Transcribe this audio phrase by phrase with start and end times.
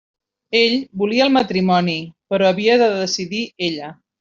[0.59, 0.71] Ell
[1.01, 1.95] volia el matrimoni,
[2.33, 3.95] però havia de decidir ella.